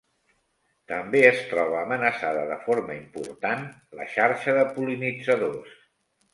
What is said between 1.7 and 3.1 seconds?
amenaçada de forma